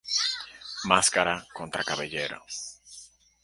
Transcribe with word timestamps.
Máscara 0.89 1.35
contra 1.53 1.83
cabellera 1.83 2.41